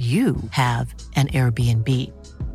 [0.00, 1.86] you have an Airbnb.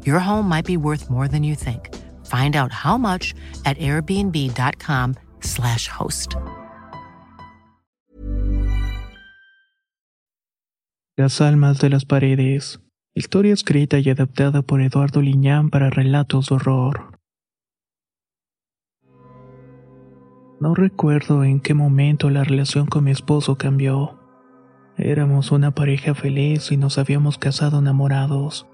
[0.03, 1.93] Your home might be worth more than you think.
[2.25, 6.35] Find out how much at airbnb.com/slash host.
[11.17, 12.81] Las almas de las paredes.
[13.13, 17.15] Historia escrita y adaptada por Eduardo Liñán para relatos de horror.
[20.59, 24.24] No recuerdo en qué momento la relación con mi esposo cambió.
[24.97, 28.65] Éramos una pareja feliz y nos habíamos casado enamorados.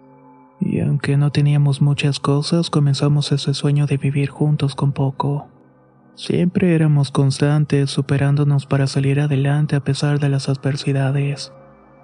[0.59, 5.47] Y aunque no teníamos muchas cosas, comenzamos ese sueño de vivir juntos con poco.
[6.13, 11.51] Siempre éramos constantes, superándonos para salir adelante a pesar de las adversidades.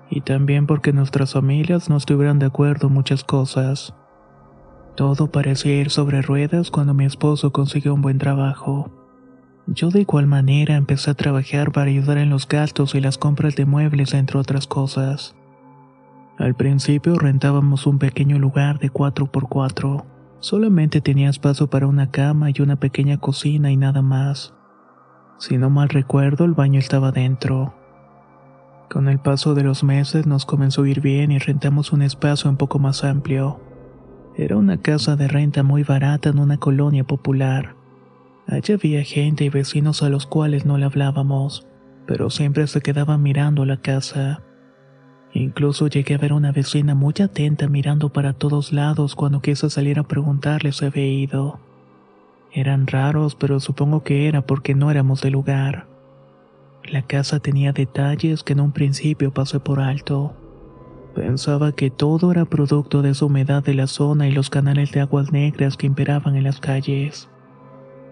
[0.10, 3.94] Y también porque nuestras familias no estuvieran de acuerdo en muchas cosas.
[4.96, 8.90] Todo parecía ir sobre ruedas cuando mi esposo consiguió un buen trabajo.
[9.68, 13.58] Yo de igual manera empecé a trabajar para ayudar en los gastos y las compras
[13.58, 15.36] de muebles, entre otras cosas.
[16.38, 20.06] Al principio rentábamos un pequeño lugar de 4x4.
[20.40, 24.54] Solamente tenía espacio para una cama y una pequeña cocina y nada más.
[25.38, 27.74] Si no mal recuerdo, el baño estaba dentro.
[28.90, 32.50] Con el paso de los meses nos comenzó a ir bien y rentamos un espacio
[32.50, 33.60] un poco más amplio.
[34.38, 37.77] Era una casa de renta muy barata en una colonia popular.
[38.48, 41.68] Allí había gente y vecinos a los cuales no le hablábamos,
[42.06, 44.42] pero siempre se quedaban mirando la casa.
[45.34, 50.00] Incluso llegué a ver una vecina muy atenta mirando para todos lados cuando quise salir
[50.00, 51.60] a preguntarle si había ido.
[52.54, 55.88] Eran raros, pero supongo que era porque no éramos del lugar.
[56.86, 60.34] La casa tenía detalles que en un principio pasé por alto.
[61.14, 65.02] Pensaba que todo era producto de esa humedad de la zona y los canales de
[65.02, 67.30] aguas negras que imperaban en las calles.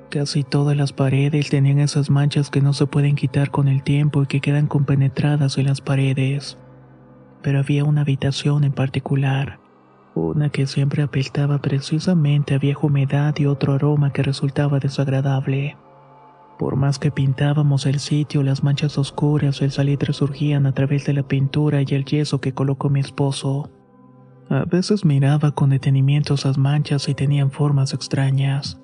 [0.09, 4.23] Casi todas las paredes tenían esas manchas que no se pueden quitar con el tiempo
[4.23, 6.57] y que quedan compenetradas en las paredes.
[7.41, 9.59] Pero había una habitación en particular,
[10.13, 15.75] una que siempre apestaba precisamente a vieja humedad y otro aroma que resultaba desagradable.
[16.57, 21.13] Por más que pintábamos el sitio, las manchas oscuras el salitre surgían a través de
[21.13, 23.69] la pintura y el yeso que colocó mi esposo.
[24.49, 28.79] A veces miraba con detenimiento esas manchas y tenían formas extrañas.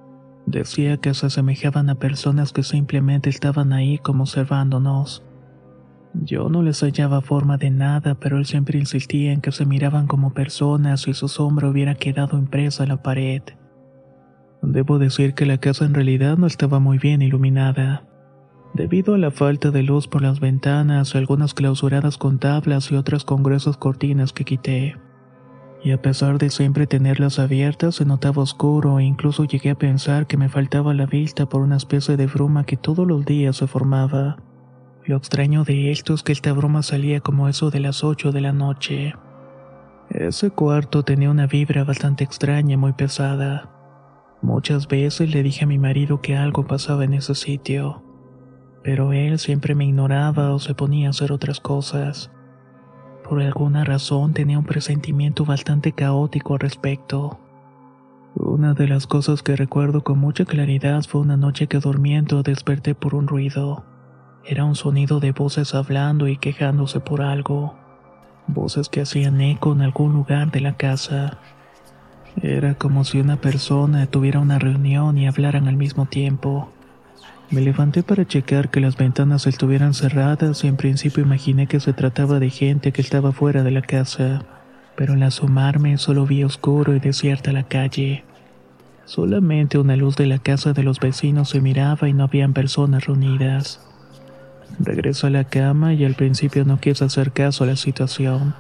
[0.46, 5.24] Decía que se asemejaban a personas que simplemente estaban ahí como observándonos.
[6.14, 10.08] Yo no les hallaba forma de nada, pero él siempre insistía en que se miraban
[10.08, 13.42] como personas y su sombra hubiera quedado impresa en la pared.
[14.62, 18.04] Debo decir que la casa en realidad no estaba muy bien iluminada.
[18.74, 23.24] Debido a la falta de luz por las ventanas, algunas clausuradas con tablas y otras
[23.24, 24.96] con gruesas cortinas que quité
[25.84, 30.28] y a pesar de siempre tenerlas abiertas se notaba oscuro e incluso llegué a pensar
[30.28, 33.68] que me faltaba la vista por una especie de bruma que todos los días se
[33.68, 34.38] formaba.
[35.06, 38.42] Lo extraño de esto es que esta bruma salía como eso de las 8 de
[38.42, 39.16] la noche.
[40.10, 43.72] Ese cuarto tenía una vibra bastante extraña y muy pesada.
[44.44, 48.04] Muchas veces le dije a mi marido que algo pasaba en ese sitio,
[48.84, 52.32] pero él siempre me ignoraba o se ponía a hacer otras cosas.
[53.32, 57.40] Por alguna razón tenía un presentimiento bastante caótico al respecto.
[58.36, 62.94] Una de las cosas que recuerdo con mucha claridad fue una noche que durmiendo desperté
[62.94, 63.86] por un ruido.
[64.44, 67.74] Era un sonido de voces hablando y quejándose por algo.
[68.48, 71.38] Voces que hacían eco en algún lugar de la casa.
[72.42, 76.68] Era como si una persona tuviera una reunión y hablaran al mismo tiempo.
[77.52, 81.92] Me levanté para checar que las ventanas estuvieran cerradas y en principio imaginé que se
[81.92, 84.46] trataba de gente que estaba fuera de la casa,
[84.96, 88.24] pero al asomarme solo vi oscuro y desierta la calle.
[89.04, 93.06] Solamente una luz de la casa de los vecinos se miraba y no habían personas
[93.06, 93.86] reunidas.
[94.80, 98.56] Regreso a la cama y al principio no quise hacer caso a la situación.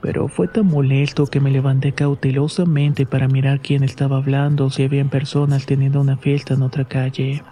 [0.00, 5.08] Pero fue tan molesto que me levanté cautelosamente para mirar quién estaba hablando si habían
[5.08, 7.42] personas teniendo una fiesta en otra calle.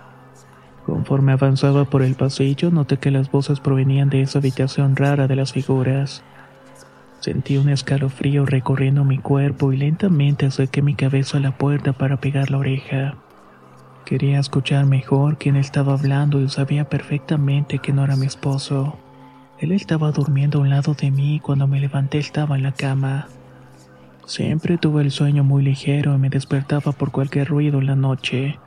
[0.86, 5.36] Conforme avanzaba por el pasillo, noté que las voces provenían de esa habitación rara de
[5.36, 6.22] las figuras.
[7.20, 12.18] Sentí un escalofrío recorriendo mi cuerpo y lentamente acerqué mi cabeza a la puerta para
[12.18, 13.14] pegar la oreja.
[14.04, 18.98] Quería escuchar mejor quién estaba hablando y sabía perfectamente que no era mi esposo.
[19.58, 22.72] Él estaba durmiendo a un lado de mí y cuando me levanté estaba en la
[22.72, 23.28] cama.
[24.26, 28.58] Siempre tuve el sueño muy ligero y me despertaba por cualquier ruido en la noche.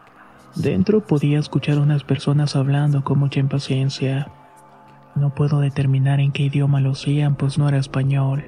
[0.58, 4.32] Dentro podía escuchar unas personas hablando con mucha impaciencia.
[5.16, 8.44] No puedo determinar en qué idioma lo hacían, pues no era español.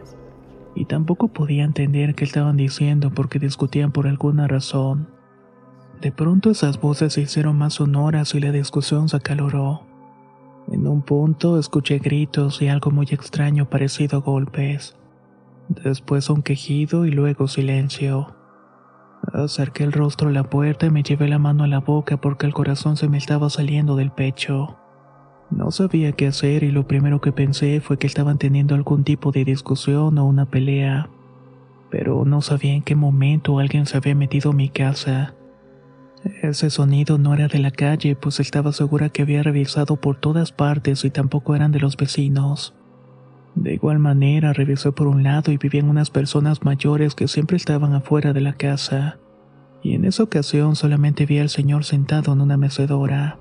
[0.74, 5.08] Y tampoco podía entender qué estaban diciendo porque discutían por alguna razón.
[6.02, 9.82] De pronto esas voces se hicieron más sonoras y la discusión se acaloró.
[10.72, 14.96] En un punto escuché gritos y algo muy extraño parecido a golpes.
[15.68, 18.38] Después un quejido y luego silencio.
[19.34, 22.46] Acerqué el rostro a la puerta y me llevé la mano a la boca porque
[22.46, 24.78] el corazón se me estaba saliendo del pecho.
[25.52, 29.31] No sabía qué hacer y lo primero que pensé fue que estaban teniendo algún tipo
[29.31, 31.10] de discusión o una pelea,
[31.90, 35.36] pero no sabía en qué momento alguien se había metido en mi casa.
[36.42, 40.52] Ese sonido no era de la calle, pues estaba segura que había revisado por todas
[40.52, 42.75] partes y tampoco eran de los vecinos.
[43.60, 47.94] De igual manera, revisé por un lado y vivían unas personas mayores que siempre estaban
[47.94, 49.18] afuera de la casa.
[49.84, 53.38] Y en esa ocasión solamente vi al señor sentado en una mecedora.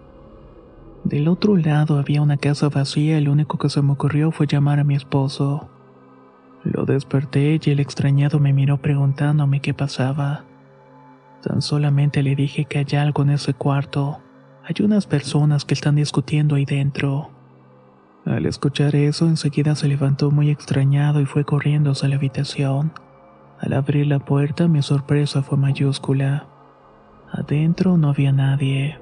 [1.05, 4.49] Del otro lado había una casa vacía y lo único que se me ocurrió fue
[4.49, 5.69] llamar a mi esposo.
[6.65, 10.44] Lo desperté y el extrañado me miró preguntándome qué pasaba.
[11.44, 14.19] Tan solamente le dije que hay algo en ese cuarto.
[14.65, 17.38] Hay unas personas que están discutiendo ahí dentro.
[18.25, 22.93] Al escuchar eso, enseguida se levantó muy extrañado y fue corriendo hacia la habitación.
[23.59, 26.47] Al abrir la puerta, mi sorpresa fue mayúscula.
[27.32, 28.99] Adentro no había nadie.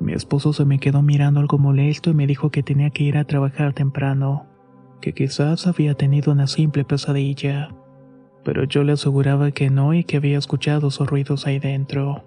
[0.00, 3.16] Mi esposo se me quedó mirando algo molesto y me dijo que tenía que ir
[3.16, 4.46] a trabajar temprano,
[5.00, 7.70] que quizás había tenido una simple pesadilla.
[8.44, 12.24] Pero yo le aseguraba que no y que había escuchado esos ruidos ahí dentro.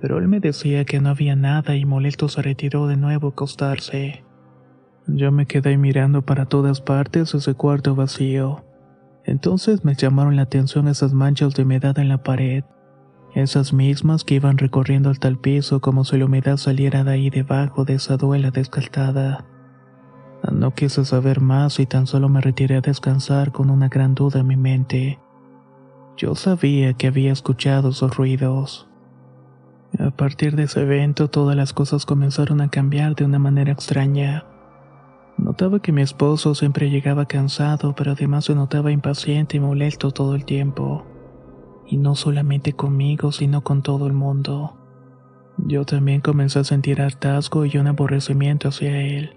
[0.00, 3.30] Pero él me decía que no había nada y molesto se retiró de nuevo a
[3.30, 4.24] acostarse.
[5.06, 8.64] Yo me quedé mirando para todas partes ese cuarto vacío.
[9.24, 12.64] Entonces me llamaron la atención esas manchas de humedad en la pared
[13.34, 17.30] esas mismas que iban recorriendo hasta el piso como si la humedad saliera de ahí
[17.30, 19.46] debajo de esa duela descaltada.
[20.52, 24.40] No quise saber más y tan solo me retiré a descansar con una gran duda
[24.40, 25.18] en mi mente.
[26.16, 28.88] Yo sabía que había escuchado esos ruidos.
[29.98, 34.44] A partir de ese evento todas las cosas comenzaron a cambiar de una manera extraña.
[35.42, 40.36] Notaba que mi esposo siempre llegaba cansado, pero además se notaba impaciente y molesto todo
[40.36, 41.04] el tiempo
[41.88, 44.76] y no solamente conmigo, sino con todo el mundo.
[45.58, 49.36] Yo también comencé a sentir hartazgo y un aborrecimiento hacia él.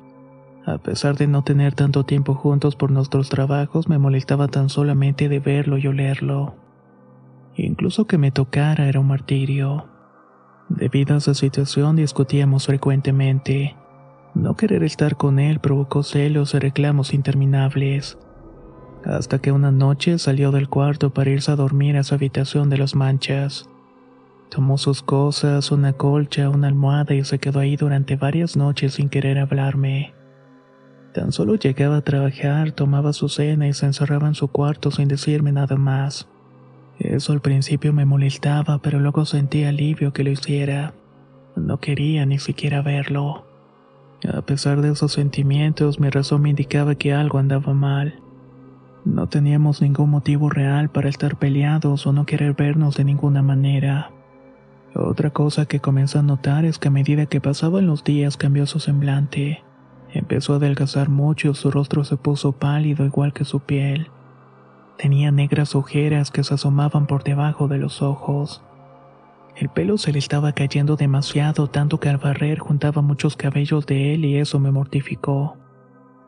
[0.64, 5.28] A pesar de no tener tanto tiempo juntos por nuestros trabajos, me molestaba tan solamente
[5.28, 6.54] de verlo y olerlo.
[7.56, 9.88] Incluso que me tocara era un martirio.
[10.70, 13.76] Debido a esa situación discutíamos frecuentemente.
[14.36, 18.18] No querer estar con él provocó celos y reclamos interminables
[19.06, 22.78] hasta que una noche salió del cuarto para irse a dormir a su habitación de
[22.78, 23.70] las manchas.
[24.50, 29.10] Tomó sus cosas, una colcha, una almohada y se quedó ahí durante varias noches sin
[29.10, 30.14] querer hablarme.
[31.14, 35.08] Tan solo llegaba a trabajar, tomaba su cena y se encerraba en su cuarto sin
[35.08, 36.28] decirme nada más.
[37.00, 40.94] Eso al principio me molestaba, pero luego sentí alivio que lo hiciera.
[41.56, 43.46] No quería ni siquiera verlo.
[44.34, 48.22] A pesar de esos sentimientos, mi razón me indicaba que algo andaba mal.
[49.04, 54.12] No teníamos ningún motivo real para estar peleados o no querer vernos de ninguna manera.
[54.96, 58.66] Otra cosa que comencé a notar es que a medida que pasaban los días cambió
[58.66, 59.64] su semblante.
[60.12, 64.08] Empezó a adelgazar mucho, su rostro se puso pálido igual que su piel.
[64.98, 68.64] Tenía negras ojeras que se asomaban por debajo de los ojos.
[69.56, 74.14] El pelo se le estaba cayendo demasiado, tanto que al barrer juntaba muchos cabellos de
[74.14, 75.58] él y eso me mortificó.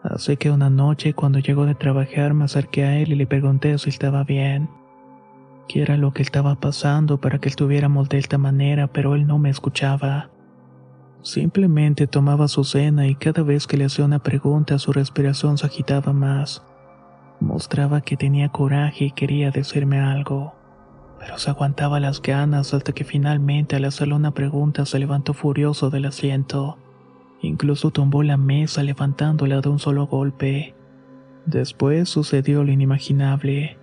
[0.01, 3.77] Así que una noche cuando llegó de trabajar me acerqué a él y le pregunté
[3.77, 4.69] si estaba bien.
[5.67, 8.87] ¿Qué era lo que estaba pasando para que estuviéramos de esta manera?
[8.87, 10.29] Pero él no me escuchaba.
[11.21, 15.65] Simplemente tomaba su cena y cada vez que le hacía una pregunta su respiración se
[15.65, 16.63] agitaba más.
[17.41, 20.53] Mostraba que tenía coraje y quería decirme algo,
[21.19, 25.89] pero se aguantaba las ganas hasta que finalmente al hacerle una pregunta se levantó furioso
[25.89, 26.77] del asiento.
[27.41, 30.75] Incluso tumbó la mesa levantándola de un solo golpe.
[31.45, 33.77] Después sucedió lo inimaginable.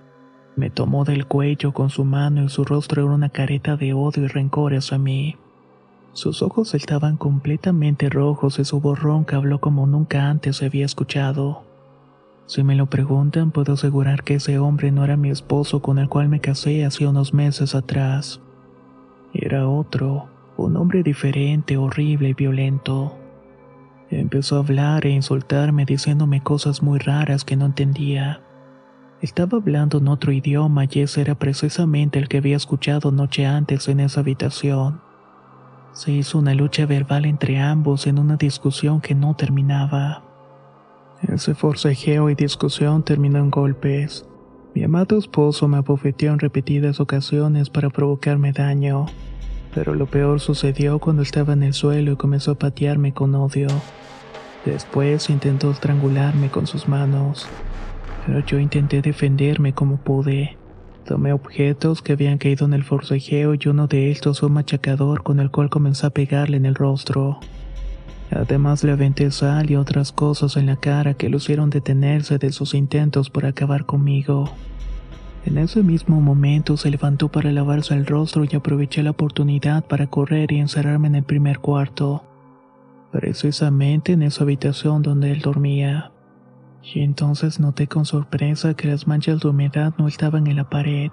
[0.57, 4.25] Me tomó del cuello con su mano y su rostro era una careta de odio
[4.25, 5.37] y rencor hacia mí.
[6.13, 10.85] Sus ojos estaban completamente rojos y su voz ronca habló como nunca antes se había
[10.85, 11.65] escuchado.
[12.47, 16.09] Si me lo preguntan, puedo asegurar que ese hombre no era mi esposo con el
[16.09, 18.41] cual me casé hace unos meses atrás.
[19.33, 23.17] Era otro, un hombre diferente, horrible y violento.
[24.11, 28.43] Empezó a hablar e insultarme diciéndome cosas muy raras que no entendía.
[29.23, 33.89] Estaba hablando en otro idioma y ese era precisamente el que había escuchado noche antes
[33.89, 35.01] en esa habitación.
[35.93, 40.34] Se hizo una lucha verbal entre ambos en una discusión que no terminaba.
[41.29, 44.27] Ese forcejeo y discusión terminó en golpes.
[44.75, 49.07] Mi amado esposo me abofeteó en repetidas ocasiones para provocarme daño,
[49.75, 53.69] pero lo peor sucedió cuando estaba en el suelo y comenzó a patearme con odio.
[54.65, 57.49] Después intentó estrangularme con sus manos
[58.27, 60.57] pero yo intenté defenderme como pude.
[61.05, 65.23] Tomé objetos que habían caído en el forcejeo y uno de estos fue un machacador
[65.23, 67.41] con el cual comencé a pegarle en el rostro.
[68.31, 72.53] Además le aventé sal y otras cosas en la cara que lo hicieron detenerse de
[72.53, 74.51] sus intentos por acabar conmigo.
[75.45, 80.07] En ese mismo momento se levantó para lavarse el rostro y aproveché la oportunidad para
[80.07, 82.25] correr y encerrarme en el primer cuarto,
[83.13, 86.13] precisamente en esa habitación donde él dormía.
[86.83, 91.11] Y entonces noté con sorpresa que las manchas de humedad no estaban en la pared.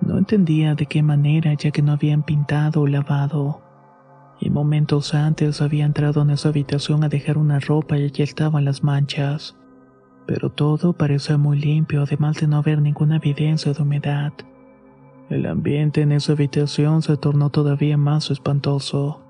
[0.00, 3.62] No entendía de qué manera ya que no habían pintado o lavado.
[4.44, 8.64] Y momentos antes había entrado en esa habitación a dejar una ropa y allí estaban
[8.64, 9.56] las manchas.
[10.26, 14.32] Pero todo parecía muy limpio además de no haber ninguna evidencia de humedad.
[15.30, 19.22] El ambiente en esa habitación se tornó todavía más espantoso.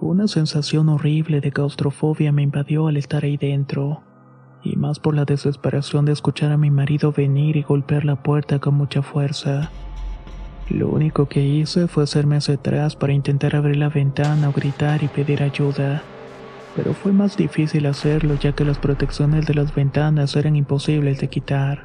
[0.00, 4.04] Una sensación horrible de claustrofobia me invadió al estar ahí dentro
[4.64, 8.58] y más por la desesperación de escuchar a mi marido venir y golpear la puerta
[8.58, 9.70] con mucha fuerza.
[10.68, 15.02] Lo único que hice fue hacerme hacia atrás para intentar abrir la ventana o gritar
[15.04, 16.02] y pedir ayuda,
[16.74, 21.28] pero fue más difícil hacerlo ya que las protecciones de las ventanas eran imposibles de
[21.28, 21.84] quitar.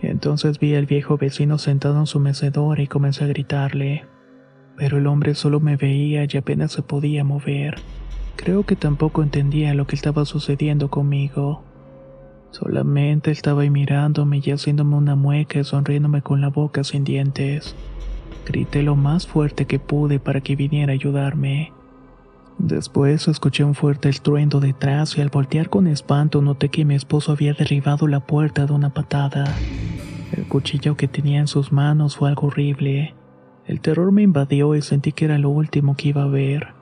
[0.00, 4.06] Entonces vi al viejo vecino sentado en su mecedor y comencé a gritarle,
[4.76, 7.76] pero el hombre solo me veía y apenas se podía mover.
[8.36, 11.62] Creo que tampoco entendía lo que estaba sucediendo conmigo.
[12.52, 17.74] Solamente estaba ahí mirándome y haciéndome una mueca y sonriéndome con la boca sin dientes.
[18.46, 21.72] Grité lo más fuerte que pude para que viniera a ayudarme.
[22.58, 27.32] Después escuché un fuerte estruendo detrás y al voltear con espanto noté que mi esposo
[27.32, 29.44] había derribado la puerta de una patada.
[30.36, 33.14] El cuchillo que tenía en sus manos fue algo horrible.
[33.66, 36.81] El terror me invadió y sentí que era lo último que iba a ver.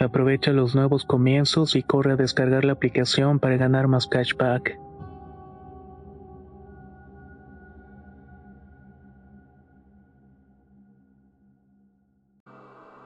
[0.00, 4.78] Aprovecha los nuevos comienzos y corre a descargar la aplicación para ganar más cashback.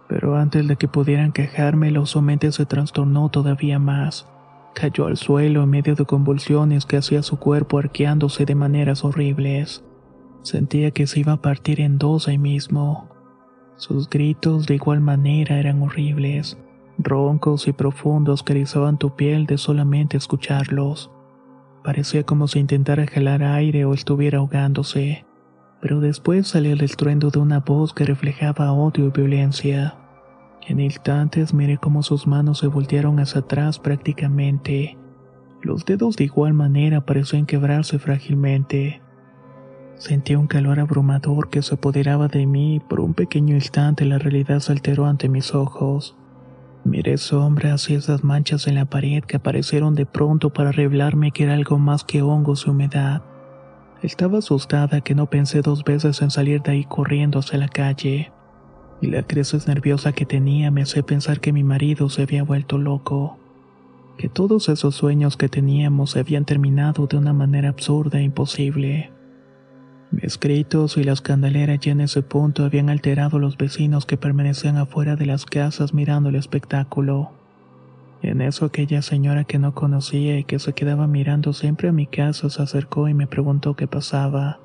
[0.09, 4.29] Pero antes de que pudieran quejarme, la mente se trastornó todavía más.
[4.73, 9.85] Cayó al suelo en medio de convulsiones que hacía su cuerpo arqueándose de maneras horribles.
[10.43, 13.09] Sentía que se iba a partir en dos ahí mismo.
[13.75, 16.57] Sus gritos de igual manera eran horribles
[16.99, 21.11] roncos y profundos que erizaban tu piel de solamente escucharlos.
[21.83, 25.27] Parecía como si intentara jalar aire o estuviera ahogándose,
[25.81, 29.97] pero después salía el estruendo de una voz que reflejaba odio y violencia.
[30.67, 34.97] En instantes miré cómo sus manos se voltearon hacia atrás prácticamente.
[35.61, 39.03] Los dedos de igual manera parecían quebrarse frágilmente.
[39.97, 44.19] Sentí un calor abrumador que se apoderaba de mí y por un pequeño instante la
[44.19, 46.17] realidad se alteró ante mis ojos.
[46.85, 51.45] Miré sombras y esas manchas en la pared que aparecieron de pronto para revelarme que
[51.45, 53.23] era algo más que hongos y humedad.
[54.03, 58.33] Estaba asustada que no pensé dos veces en salir de ahí corriendo hacia la calle.
[59.01, 62.77] Y la crisis nerviosa que tenía me hacía pensar que mi marido se había vuelto
[62.77, 63.39] loco.
[64.19, 69.14] Que todos esos sueños que teníamos se habían terminado de una manera absurda e imposible.
[70.23, 74.77] Mis gritos y las candeleras ya en ese punto habían alterado los vecinos que permanecían
[74.77, 77.33] afuera de las casas mirando el espectáculo.
[78.23, 82.07] En eso aquella señora que no conocía y que se quedaba mirando siempre a mi
[82.07, 84.61] casa se acercó y me preguntó qué pasaba.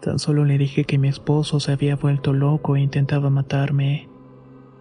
[0.00, 4.08] Tan solo le dije que mi esposo se había vuelto loco e intentaba matarme.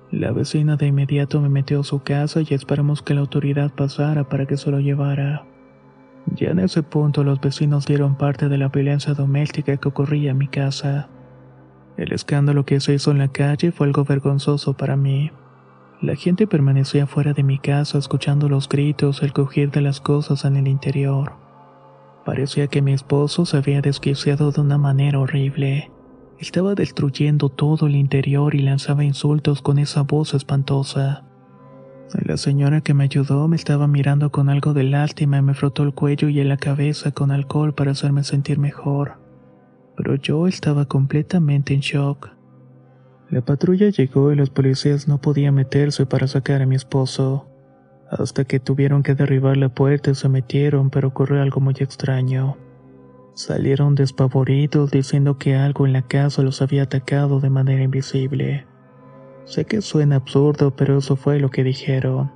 [0.09, 4.27] La vecina de inmediato me metió a su casa y esperamos que la autoridad pasara
[4.27, 5.45] para que se lo llevara.
[6.27, 10.37] Ya en ese punto los vecinos dieron parte de la violencia doméstica que ocurría en
[10.37, 11.09] mi casa.
[11.97, 15.31] El escándalo que se hizo en la calle fue algo vergonzoso para mí.
[16.01, 20.45] La gente permanecía fuera de mi casa escuchando los gritos, el crujir de las cosas
[20.45, 21.33] en el interior.
[22.25, 25.91] Parecía que mi esposo se había desquiciado de una manera horrible.
[26.39, 31.23] Estaba destruyendo todo el interior y lanzaba insultos con esa voz espantosa.
[32.13, 35.83] La señora que me ayudó me estaba mirando con algo de lástima y me frotó
[35.83, 39.13] el cuello y la cabeza con alcohol para hacerme sentir mejor.
[39.95, 42.29] Pero yo estaba completamente en shock.
[43.29, 47.47] La patrulla llegó y los policías no podían meterse para sacar a mi esposo.
[48.09, 52.57] Hasta que tuvieron que derribar la puerta y se metieron, pero ocurrió algo muy extraño.
[53.35, 58.67] Salieron despavoridos diciendo que algo en la casa los había atacado de manera invisible.
[59.45, 62.31] Sé que suena absurdo, pero eso fue lo que dijeron.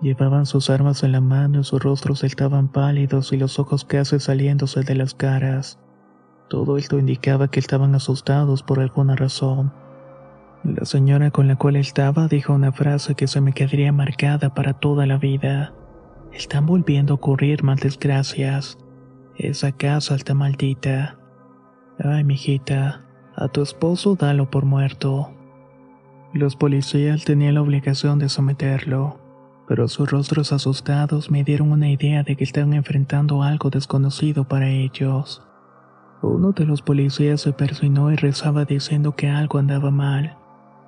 [0.00, 4.20] Llevaban sus armas en la mano y sus rostros estaban pálidos y los ojos casi
[4.20, 5.80] saliéndose de las caras.
[6.48, 9.72] Todo esto indicaba que estaban asustados por alguna razón.
[10.64, 14.72] La señora con la cual estaba dijo una frase que se me quedaría marcada para
[14.74, 15.74] toda la vida.
[16.32, 18.78] Están volviendo a ocurrir más desgracias.
[19.36, 21.18] Esa casa está maldita.
[21.98, 23.04] Ay, mijita,
[23.36, 25.37] a tu esposo dalo por muerto.
[26.34, 29.18] Los policías tenían la obligación de someterlo,
[29.66, 34.68] pero sus rostros asustados me dieron una idea de que estaban enfrentando algo desconocido para
[34.68, 35.42] ellos.
[36.20, 40.36] Uno de los policías se persinó y rezaba diciendo que algo andaba mal.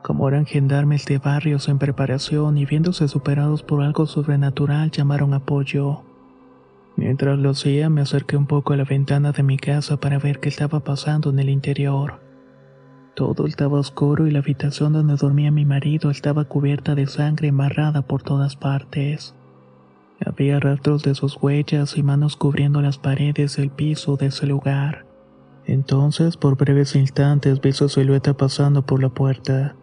[0.03, 6.03] Como eran gendarmes de barrios en preparación y viéndose superados por algo sobrenatural, llamaron apoyo.
[6.96, 10.38] Mientras lo hacía, me acerqué un poco a la ventana de mi casa para ver
[10.38, 12.30] qué estaba pasando en el interior.
[13.14, 18.03] Todo estaba oscuro y la habitación donde dormía mi marido estaba cubierta de sangre embarrada
[18.03, 19.35] por todas partes.
[20.25, 25.07] Había rastros de sus huellas y manos cubriendo las paredes del piso de ese lugar.
[25.66, 29.77] Entonces, por breves instantes, vi su silueta pasando por la puerta.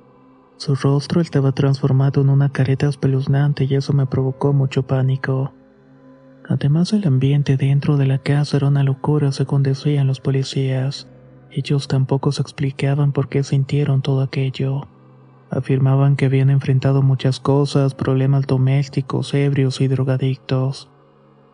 [0.58, 5.54] Su rostro estaba transformado en una careta espeluznante y eso me provocó mucho pánico.
[6.48, 11.08] Además, el ambiente dentro de la casa era una locura, según decían los policías.
[11.52, 14.88] Ellos tampoco se explicaban por qué sintieron todo aquello.
[15.50, 20.90] Afirmaban que habían enfrentado muchas cosas, problemas domésticos, ebrios y drogadictos.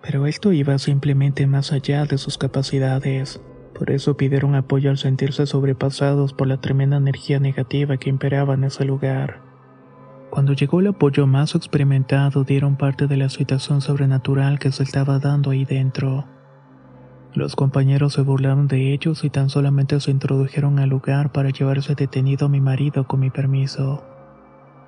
[0.02, 3.42] Pero esto iba simplemente más allá de sus capacidades.
[3.78, 8.66] Por eso pidieron apoyo al sentirse sobrepasados por la tremenda energía negativa que imperaba en
[8.66, 9.42] ese lugar.
[10.30, 15.20] Cuando llegó el apoyo más experimentado, dieron parte de la situación sobrenatural que se estaba
[15.20, 16.26] dando ahí dentro.
[17.36, 21.96] Los compañeros se burlaron de ellos y tan solamente se introdujeron al lugar para llevarse
[21.96, 24.04] detenido a mi marido con mi permiso.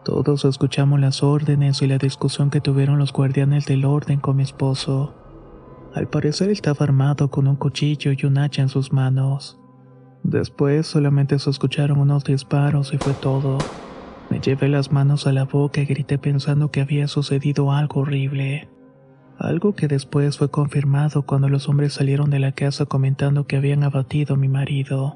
[0.03, 4.43] Todos escuchamos las órdenes y la discusión que tuvieron los guardianes del orden con mi
[4.43, 5.15] esposo.
[5.95, 9.59] Al parecer estaba armado con un cuchillo y un hacha en sus manos.
[10.21, 13.57] Después solamente se escucharon unos disparos y fue todo.
[14.29, 18.69] Me llevé las manos a la boca y grité pensando que había sucedido algo horrible
[19.37, 23.83] algo que después fue confirmado cuando los hombres salieron de la casa comentando que habían
[23.83, 25.13] abatido a mi marido.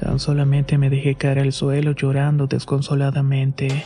[0.00, 3.84] Tan solamente me dejé caer al suelo llorando desconsoladamente.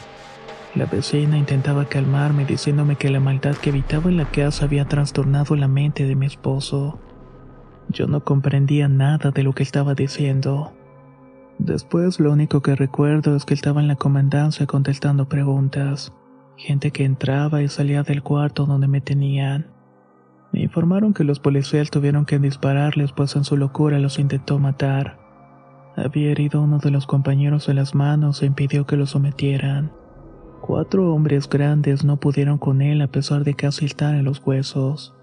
[0.74, 5.56] La vecina intentaba calmarme diciéndome que la maldad que habitaba en la casa había trastornado
[5.56, 7.00] la mente de mi esposo.
[7.88, 10.72] Yo no comprendía nada de lo que estaba diciendo.
[11.58, 16.12] Después lo único que recuerdo es que estaba en la comandancia contestando preguntas.
[16.62, 19.68] Gente que entraba y salía del cuarto donde me tenían.
[20.52, 25.18] Me informaron que los policías tuvieron que dispararles pues en su locura los intentó matar.
[25.96, 29.90] Había herido a uno de los compañeros en las manos e impidió que lo sometieran.
[30.60, 35.14] Cuatro hombres grandes no pudieron con él a pesar de casi estar en los huesos.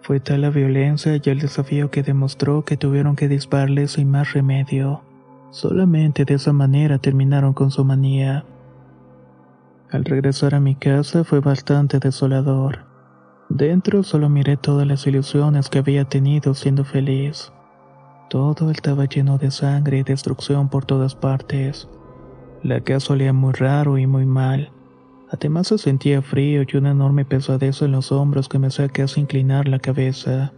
[0.00, 4.32] Fue tal la violencia y el desafío que demostró que tuvieron que dispararle sin más
[4.32, 5.02] remedio.
[5.50, 8.46] Solamente de esa manera terminaron con su manía.
[9.94, 12.80] Al regresar a mi casa fue bastante desolador.
[13.48, 17.52] Dentro solo miré todas las ilusiones que había tenido siendo feliz.
[18.28, 21.88] Todo estaba lleno de sangre y destrucción por todas partes.
[22.64, 24.72] La casa olía muy raro y muy mal.
[25.30, 29.20] Además se sentía frío y una enorme pesadez en los hombros que me hacía casi
[29.20, 30.52] inclinar la cabeza.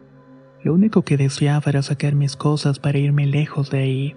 [0.63, 4.17] Lo único que deseaba era sacar mis cosas para irme lejos de ahí.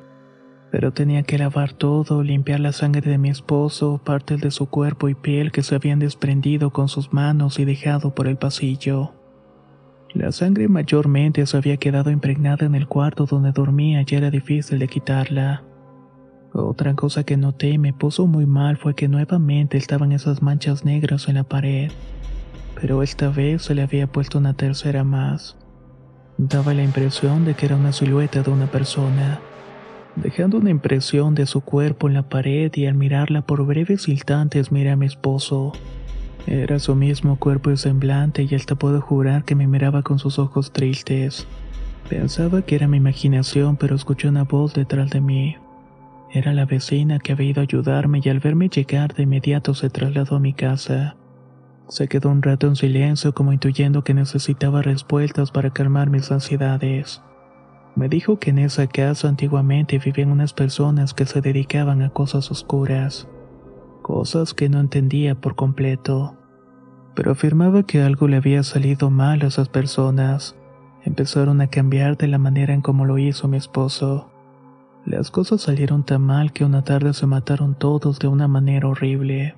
[0.72, 5.10] Pero tenía que lavar todo, limpiar la sangre de mi esposo, partes de su cuerpo
[5.10, 9.14] y piel que se habían desprendido con sus manos y dejado por el pasillo.
[10.14, 14.80] La sangre mayormente se había quedado impregnada en el cuarto donde dormía y era difícil
[14.80, 15.64] de quitarla.
[16.52, 20.84] Otra cosa que noté y me puso muy mal fue que nuevamente estaban esas manchas
[20.84, 21.92] negras en la pared,
[22.80, 25.58] pero esta vez se le había puesto una tercera más.
[26.38, 29.40] Daba la impresión de que era una silueta de una persona
[30.16, 34.72] dejando una impresión de su cuerpo en la pared y al mirarla por breves instantes
[34.72, 35.74] miré a mi esposo.
[36.48, 40.40] Era su mismo cuerpo y semblante y hasta puedo jurar que me miraba con sus
[40.40, 41.48] ojos tristes.
[42.10, 45.58] Pensaba que era mi imaginación, pero escuché una voz detrás de mí.
[46.32, 49.90] Era la vecina que había ido a ayudarme y al verme llegar de inmediato se
[49.90, 51.16] trasladó a mi casa.
[51.88, 57.22] Se quedó un rato en silencio como intuyendo que necesitaba respuestas para calmar mis ansiedades.
[57.96, 62.50] Me dijo que en esa casa antiguamente vivían unas personas que se dedicaban a cosas
[62.52, 63.28] oscuras,
[64.02, 66.38] cosas que no entendía por completo,
[67.16, 70.56] pero afirmaba que algo le había salido mal a esas personas.
[71.04, 74.30] Empezaron a cambiar de la manera en como lo hizo mi esposo.
[75.06, 79.56] Las cosas salieron tan mal que una tarde se mataron todos de una manera horrible.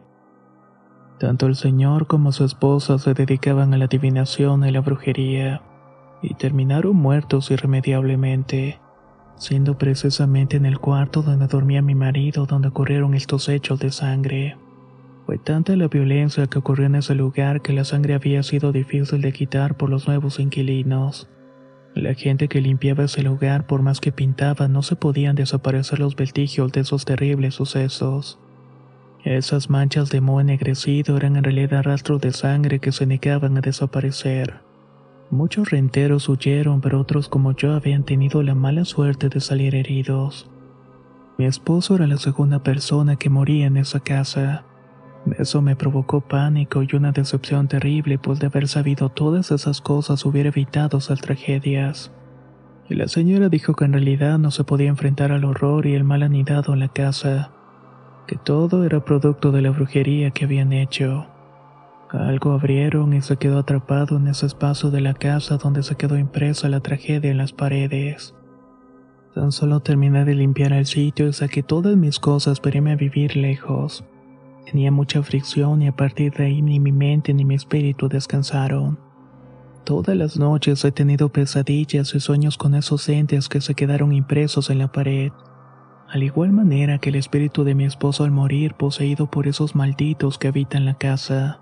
[1.20, 5.62] Tanto el señor como su esposa se dedicaban a la adivinación y la brujería
[6.22, 8.80] y terminaron muertos irremediablemente,
[9.36, 14.58] siendo precisamente en el cuarto donde dormía mi marido donde ocurrieron estos hechos de sangre.
[15.26, 19.22] Fue tanta la violencia que ocurrió en ese lugar que la sangre había sido difícil
[19.22, 21.30] de quitar por los nuevos inquilinos.
[21.96, 26.16] La gente que limpiaba ese lugar, por más que pintaba, no se podían desaparecer los
[26.16, 28.40] vestigios de esos terribles sucesos.
[29.24, 33.62] Esas manchas de moho ennegrecido eran en realidad rastros de sangre que se negaban a
[33.62, 34.62] desaparecer.
[35.32, 40.52] Muchos renteros huyeron, pero otros como yo habían tenido la mala suerte de salir heridos.
[41.38, 44.65] Mi esposo era la segunda persona que moría en esa casa.
[45.39, 50.26] Eso me provocó pánico y una decepción terrible, pues de haber sabido todas esas cosas
[50.26, 52.12] hubiera evitado esas tragedias.
[52.89, 56.04] Y la señora dijo que en realidad no se podía enfrentar al horror y el
[56.04, 57.52] mal anidado en la casa,
[58.28, 61.31] que todo era producto de la brujería que habían hecho.
[62.12, 66.17] Algo abrieron y se quedó atrapado en ese espacio de la casa donde se quedó
[66.17, 68.36] impresa la tragedia en las paredes.
[69.34, 72.97] Tan solo terminé de limpiar el sitio y saqué todas mis cosas para irme a
[72.97, 74.04] vivir lejos.
[74.65, 79.00] Tenía mucha fricción y a partir de ahí ni mi mente ni mi espíritu descansaron.
[79.86, 84.69] Todas las noches he tenido pesadillas y sueños con esos entes que se quedaron impresos
[84.69, 85.32] en la pared.
[86.10, 90.38] Al igual manera que el espíritu de mi esposo al morir poseído por esos malditos
[90.38, 91.62] que habitan la casa.